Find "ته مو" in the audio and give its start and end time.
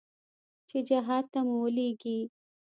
1.33-1.55